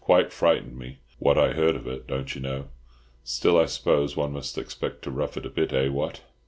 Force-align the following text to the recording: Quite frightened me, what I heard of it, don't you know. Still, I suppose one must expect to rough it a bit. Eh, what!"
Quite 0.03 0.33
frightened 0.33 0.79
me, 0.79 0.97
what 1.19 1.37
I 1.37 1.53
heard 1.53 1.75
of 1.75 1.85
it, 1.85 2.07
don't 2.07 2.33
you 2.33 2.41
know. 2.41 2.69
Still, 3.23 3.59
I 3.59 3.67
suppose 3.67 4.17
one 4.17 4.33
must 4.33 4.57
expect 4.57 5.03
to 5.03 5.11
rough 5.11 5.37
it 5.37 5.45
a 5.45 5.49
bit. 5.51 5.71
Eh, 5.73 5.89
what!" 5.89 6.21